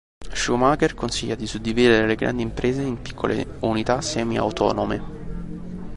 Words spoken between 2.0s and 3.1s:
le grandi imprese in